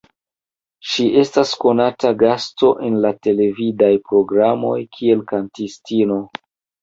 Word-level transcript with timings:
Ŝi 0.91 1.03
estas 1.23 1.51
konata 1.65 2.11
gasto 2.21 2.71
en 2.87 2.97
la 3.05 3.11
televidaj 3.27 3.91
programoj 4.09 4.79
kiel 4.97 5.21
kantistino. 5.33 6.19